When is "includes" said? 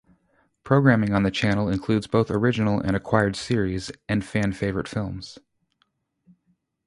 1.69-2.07